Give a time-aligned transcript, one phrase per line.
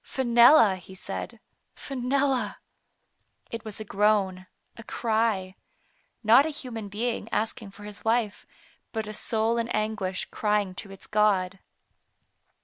[0.03, 1.39] "Fenella," he said,
[1.75, 2.57] "Fenella;"
[3.51, 5.53] it was a moan, a cry;
[6.23, 8.47] not a human being asking for his wife,
[8.93, 11.59] but a soul in anguish crying to its God.